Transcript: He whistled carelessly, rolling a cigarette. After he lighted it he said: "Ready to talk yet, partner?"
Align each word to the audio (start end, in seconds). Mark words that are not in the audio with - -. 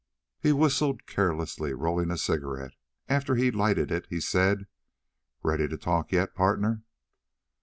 He 0.39 0.51
whistled 0.51 1.05
carelessly, 1.05 1.75
rolling 1.75 2.09
a 2.09 2.17
cigarette. 2.17 2.71
After 3.07 3.35
he 3.35 3.51
lighted 3.51 3.91
it 3.91 4.07
he 4.09 4.19
said: 4.19 4.65
"Ready 5.43 5.67
to 5.67 5.77
talk 5.77 6.11
yet, 6.11 6.33
partner?" 6.33 6.81